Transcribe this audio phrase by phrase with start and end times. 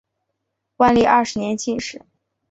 [0.77, 2.01] 万历二十年进士。